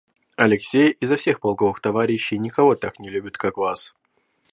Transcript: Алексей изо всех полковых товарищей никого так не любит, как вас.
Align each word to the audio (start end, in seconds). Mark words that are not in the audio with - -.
Алексей 0.35 0.93
изо 0.99 1.15
всех 1.15 1.39
полковых 1.39 1.79
товарищей 1.79 2.39
никого 2.39 2.73
так 2.73 2.97
не 2.97 3.11
любит, 3.11 3.37
как 3.37 3.57
вас. 3.57 3.93